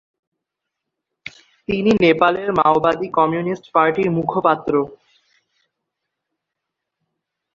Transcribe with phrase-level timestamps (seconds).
[1.69, 4.73] তিনি নেপালের মাওবাদী কমিউনিস্ট পার্টির মুখপাত্র।